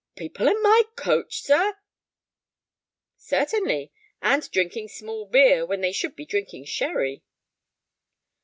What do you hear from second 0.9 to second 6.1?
coach, sir?" "Certainly. And drinking small beer when they